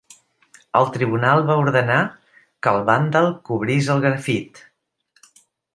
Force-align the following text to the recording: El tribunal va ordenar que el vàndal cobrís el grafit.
El 0.79 0.87
tribunal 0.95 1.41
va 1.49 1.57
ordenar 1.65 1.99
que 2.31 2.75
el 2.79 2.83
vàndal 2.91 3.31
cobrís 3.51 3.95
el 3.97 4.05
grafit. 4.07 4.65